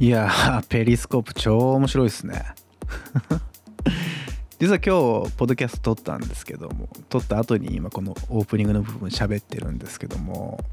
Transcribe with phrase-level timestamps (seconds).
[0.00, 2.42] いやーペリスコープ超面白いですね。
[4.58, 10.64] 実は今日ポッドキャスト撮ったんですけども撮った後に今このオープニングの部分喋ってるんですけども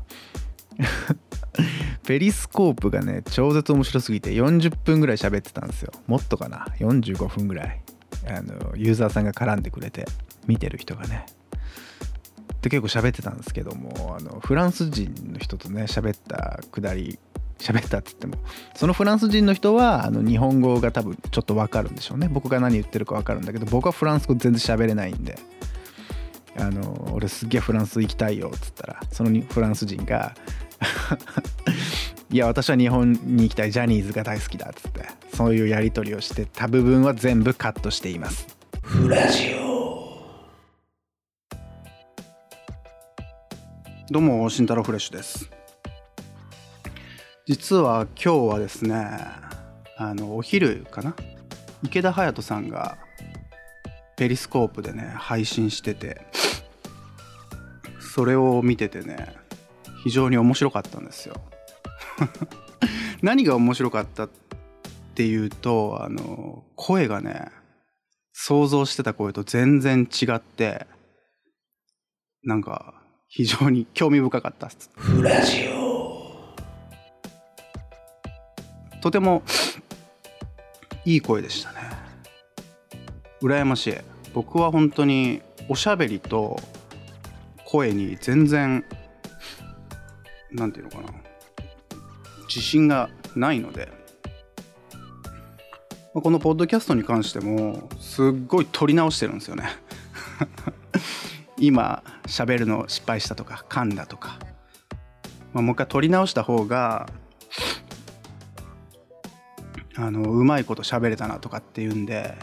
[2.08, 5.92] ペリスコープがね超絶面白すぎて40分ぐらい喋ってたんですよ。
[6.08, 7.82] もっとかな？45分ぐらい。
[8.30, 10.06] あのユーザーさんが絡んでくれて
[10.48, 11.26] 見てる人がね。
[12.62, 17.20] で結構喋ってたんですけどもあのフランス人の人とね喋ったくだり
[17.60, 18.38] 喋ったって言っても。
[18.76, 22.30] そのフランス人の人はあの日本語が多分ちょっと分かるんでしょうね。
[22.30, 25.38] 僕が何言ってるか分かるんだけど僕はフランス語全然喋れないんで。
[26.60, 30.34] あの俺すっげえフランス行きたいよっつったらそのフランス人が
[32.32, 33.72] いや私は日本に行きたい。
[33.72, 38.48] ジャニーズが大好きだっつってそういうやり取りをしてた部分は全部カットしています。
[38.82, 39.68] フラジオ
[44.10, 45.50] どうも慎太郎フレッシュです。
[47.48, 49.08] 実は今日はですね
[49.96, 51.16] あのお昼かな？
[51.82, 52.98] 池田隼人さんが
[54.18, 56.26] ペリスコープでね配信してて
[58.02, 59.34] それを見ててね
[60.04, 61.36] 非常に面白かったんですよ。
[63.24, 64.30] 何が面白かったっ
[65.16, 67.52] ていうとあの声がね
[68.34, 70.86] 想像してた声と全然違って
[72.44, 72.94] なんか
[73.30, 75.87] 非常に興味深かったですフラジオ。
[79.02, 79.44] とても
[81.06, 81.78] いい声でしたね。
[83.42, 83.96] 羨ましい。
[84.34, 86.60] 僕は本当におしゃべりと
[87.66, 88.86] 声に全然
[90.52, 91.20] 何て言うのかな。
[92.48, 93.92] 自信がないので。
[96.14, 99.66] このポッドキャストに関してもすっごい撮り直してるんですよね。
[101.60, 104.40] 今喋るの失敗したとか噛んだとか、
[105.54, 107.08] まあ、もう一回撮り直した方が
[109.98, 112.36] あのうまいこと喋れたなとかっていうんで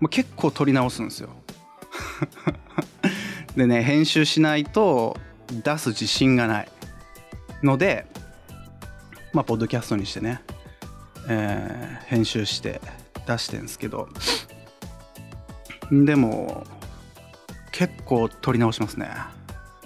[0.00, 1.30] もう結構撮り直すんですよ。
[3.56, 5.16] でね編集しないと
[5.50, 6.68] 出す自信がない。
[7.62, 8.06] ので
[9.32, 10.40] まあポッドキャストにしてね、
[11.28, 12.80] えー、編集して
[13.26, 14.08] 出してんですけど。
[15.90, 16.64] でも
[17.72, 19.08] 結構撮り直しますね。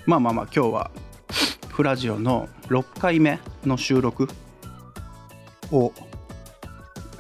[0.06, 0.90] まあまあまあ今日は
[1.68, 4.28] フラジオの6回目の収録
[5.70, 5.92] を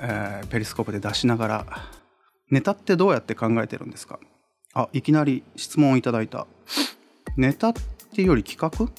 [0.04, 1.66] えー、ペリスコープで出しながら
[2.50, 4.18] ネタってどうやって考えてるんですか？
[4.74, 6.46] あいきなり質問をいただいた。
[7.36, 7.72] ネタっ
[8.14, 8.92] ていうより企画？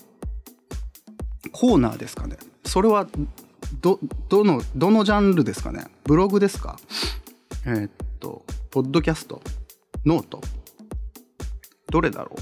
[1.52, 2.38] コーナーですかね。
[2.66, 3.08] それは
[3.82, 4.00] ど
[4.30, 5.86] どのどのジャンルですかね？
[6.06, 6.78] ブログですか？
[7.66, 9.42] えー、っとポッドキャスト？
[10.06, 10.42] ノート？
[11.92, 12.36] どれだろ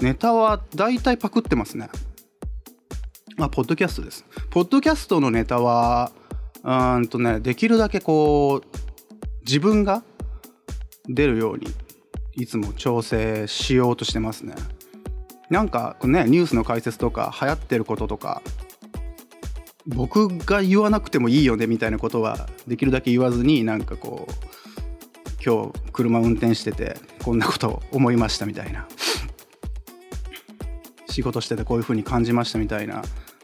[0.00, 0.02] う？
[0.02, 1.90] ネタは大体パクってますね。
[3.38, 4.24] あポッドキャストです。
[4.50, 6.12] ポッドキャストのネタは
[6.68, 8.78] うんとねできるだけこう
[9.46, 10.02] 自分が
[11.06, 11.66] 出るように
[12.34, 14.54] いつも調整しようとしてますね。
[15.48, 18.42] なんかねニュースの解説とか流行ってることとか
[19.86, 24.32] 僕が言わなくてもいいよねみたいなことはできるだけ言わずになんかこう
[25.42, 28.86] 今日車運転しててこんなこと思いましたみたいな。
[31.08, 32.96] 仕事しててこういう風に感じましたみたいな。
[32.96, 33.02] も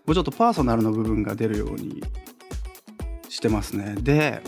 [0.08, 2.02] うちょっとパーソナルの部分が出るように
[3.34, 3.96] してますね。
[4.00, 4.40] で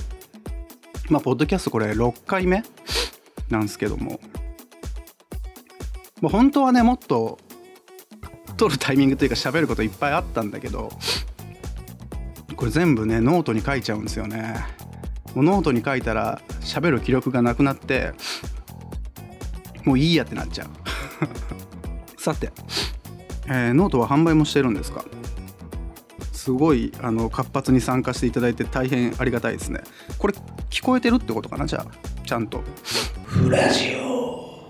[1.11, 2.63] まあポッドキャストこれ6回目
[3.51, 4.21] なんですけども、
[6.21, 7.39] まあ、本当はねもっと
[8.57, 10.89] 撮るタイミングというか喋ることいっぱいあったんだけど
[12.55, 14.55] これ全部ねノートに書いちゃうんですよね。
[15.35, 18.13] もうノートに書いたら喋る気力がなくなって
[19.85, 20.69] もういいやってなっちゃう。
[22.21, 22.53] さて、
[23.47, 25.05] えー、ノートは販売もしてるんですか？
[26.47, 29.81] すごいあの活発に参加していただいて大変ありがたいですね。
[30.17, 30.35] これ
[30.71, 31.67] 聞こえてるってことかな？
[31.67, 31.87] じゃあ
[32.25, 32.63] ちゃんと。
[33.25, 34.63] フラジオ。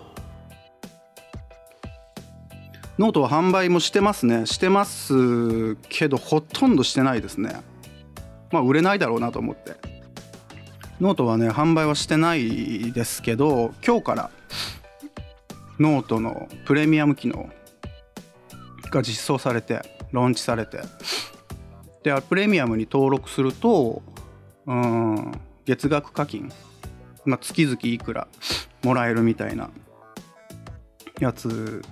[2.98, 4.46] ノートは販売もしてますね。
[4.46, 7.60] してますけどほとんどしてないですね。
[8.50, 9.74] まあ売れないだろうなと思って。
[10.98, 14.30] ノートはね販売はしてないですけど今日から
[15.78, 17.50] ノートのプレミアム機能
[18.90, 19.82] が実装されて
[20.12, 20.80] ローンチされて
[22.06, 24.00] でプレミアムに登録すると
[24.64, 25.32] うん
[25.64, 26.52] 月額課金、
[27.24, 28.28] まあ、月々いくら
[28.84, 29.70] もらえるみたいな
[31.18, 31.82] やつ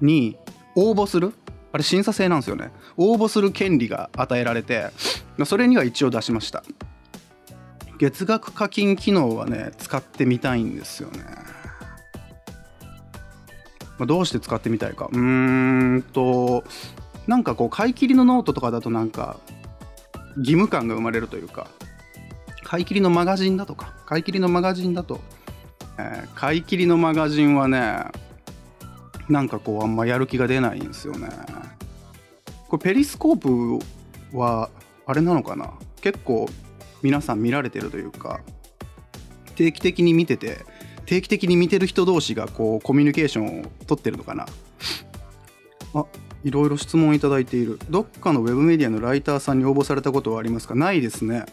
[0.00, 0.36] に
[0.74, 1.34] 応募する？
[1.70, 2.72] あれ審査制なんですよね。
[2.96, 4.88] 応募する権利が与えられて
[5.44, 6.64] それには一応出しました。
[8.00, 11.22] 月額課金機能はね使ってみたいんですよね、
[13.98, 15.06] まあ、どうして使ってみたいか。
[15.12, 16.64] うーんと
[17.28, 19.38] なんかこう買い切りのノートとかだとなんか
[20.36, 21.68] 義務感が生まれるというか
[22.62, 25.20] 買い切りのマガジンだとか買い切りのマガジンだと、
[25.98, 28.04] えー、買い切りのマガジンはね
[29.28, 31.28] なんかこうあんまやる気が出ないんですよね。
[32.68, 34.70] これペリスコープは
[35.06, 35.72] あれなのかな？
[36.00, 36.48] 結構
[37.02, 38.40] 皆さん見られてるというか
[39.56, 40.58] 定期的に見てて
[41.06, 44.46] 定期的に見てる人同士がこうコミュニケーションを取ってるのかな？
[45.94, 46.04] あ
[46.44, 47.78] いろいろ質問いただいている。
[47.90, 50.74] どっかのウェブメディアのライターさんに応募されたことはありますか？
[50.74, 51.44] ないですね。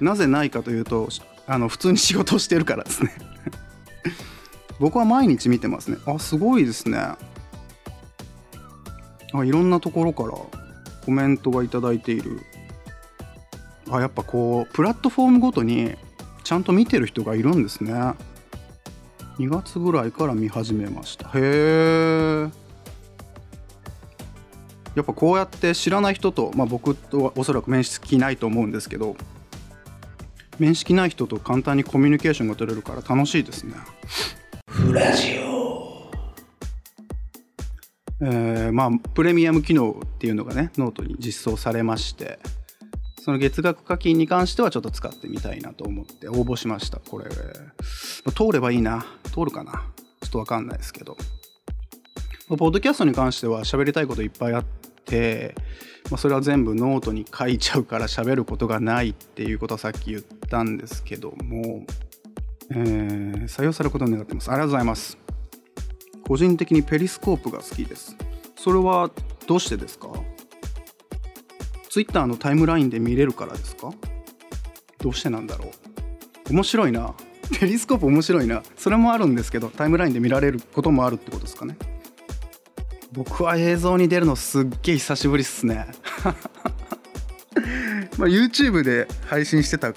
[0.00, 1.08] なぜないかというと
[1.46, 3.12] あの普通に仕事をしてるからですね。
[4.80, 5.98] 僕は毎日見てますね。
[6.06, 6.98] あすごいですね。
[9.34, 10.30] あいろんなところから
[11.04, 12.40] コメントが頂いている。
[13.90, 15.94] あやっぱこうプラットフォームごとに
[16.44, 17.92] ちゃんと見てる人がいるんですね。
[19.38, 21.28] 2月ぐらいから見始めました。
[21.28, 22.48] へえ
[24.94, 29.16] やっぱこうやって知らない人と、まあ、僕とはおそらく面識ないと思うんですけど
[30.58, 33.74] 面識ない人と簡単にコミュニケーションが取れるから楽しいですね。
[34.68, 36.10] フラジオ。
[38.20, 42.38] えー、まあプレミアム機能っていうのがねノートに実装されまして
[43.20, 47.24] その月額課金に関してはちょっと使ってみたいなと思って応募しましたこれ。
[48.32, 49.04] 通ればいいな。
[49.32, 49.84] 通るかな。
[50.22, 51.16] ちょっとわかんないですけど。
[52.48, 54.81] ポッドキャストに関しては喋りたいこといっぱいあって
[55.12, 55.54] て、
[56.10, 61.84] まあ、それは全部ノートに書いちゃうから喋ることがないっていうことはさっき言ったんですけども、
[62.70, 64.50] えー、採用されることを願ってます。
[64.50, 65.18] ありがとうございます。
[66.24, 68.16] 個人的にペリスコープが好きです。
[68.56, 69.10] それは
[69.46, 70.08] どうしてですか
[71.90, 73.90] ？Twitter のタイムラインで見れるからですか？
[74.98, 75.66] どうしてなんだろ
[76.48, 76.52] う？
[76.52, 77.14] 面白いな。
[77.60, 78.62] ペリスコープ面白いな。
[78.76, 81.76] それもあるんですけどタイムラインで見られることもあるってことですかね？
[83.12, 85.86] 僕は映像に出るのすっげえ久しぶりっすね。
[88.18, 89.92] まあ YouTube で配信してた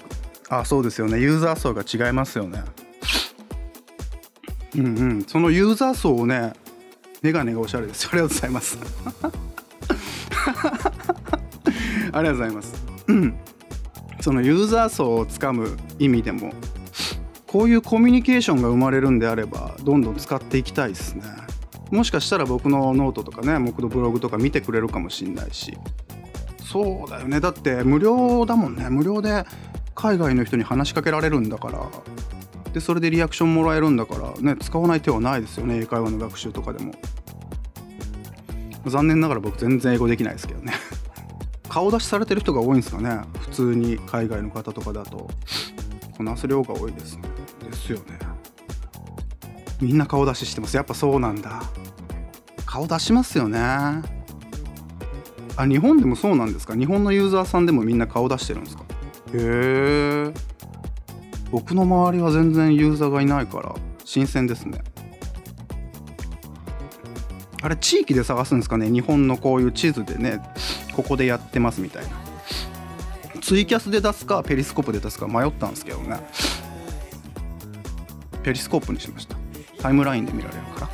[0.48, 1.20] あそうですよね。
[1.20, 2.62] ユーザー層が違いますよね。
[4.76, 5.24] うんうん。
[5.26, 6.52] そのユーザー層をね
[7.22, 8.08] メガネがおしゃれです。
[8.08, 8.78] ありがとうございます。
[12.12, 12.74] ありがとうございます、
[13.08, 13.34] うん、
[14.20, 16.52] そのユーザー層をつかむ意味でも
[17.46, 21.22] こういうコミュニケーションが生まれるんであればどんどん使っていきたいですね。
[21.90, 25.76] もしかしたら僕のノートとかね僕のブログとか見てくれるかもしんないし。
[26.64, 27.40] そうだよね。
[27.40, 28.90] だって無料だもんね。
[28.90, 29.44] 無料で
[29.94, 31.88] 海外の人に話しかけられるんだから。
[32.72, 34.32] でそれでリアクションもらえるんだから。
[34.40, 35.78] ね使わない手はないですよね。
[35.78, 36.92] 英会話の学習とかでも。
[38.84, 40.72] 残念ながら僕全然英語できないですけどね。
[41.68, 43.20] 顔出しされてる人が多いんですかね。
[43.40, 45.28] 普通に海外の方とかだと。
[46.16, 47.22] こなす量が多いですね。
[47.62, 48.18] ですよね。
[49.80, 50.76] みんな顔出ししてます。
[50.76, 51.62] やっぱそうなんだ。
[52.76, 53.58] 顔出しますよね。
[53.58, 54.02] あ
[55.66, 56.76] 日本でもそうなんですか？
[56.76, 58.84] 日本のユーザーさんでもみんな顔出してるんですか？
[59.32, 60.34] へえ。
[61.50, 63.74] 僕の周りは全然ユーザーがいないから
[64.04, 64.82] 新鮮ですね。
[67.62, 68.90] あれ地域で探すんですかね？
[68.90, 70.42] 日本のこういう地図でね
[70.94, 72.10] ここでやってますみたいな。
[73.40, 76.18] ツイキャスで出すかペリスコープで出すか迷ったんですけどね。
[78.42, 79.34] ペリスコープにしました。
[79.80, 80.90] タイムラインで見られるから